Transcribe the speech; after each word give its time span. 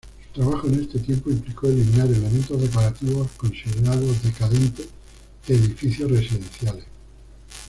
Su 0.33 0.41
trabajo 0.41 0.65
en 0.67 0.83
ese 0.83 0.97
tiempo 0.97 1.29
implicó 1.29 1.67
eliminar 1.67 2.07
elementos 2.07 2.59
decorativos, 2.59 3.27
considerados 3.37 4.23
"decadentes", 4.23 4.87
de 5.45 5.53
edificios 5.55 6.09
residenciales. 6.09 6.85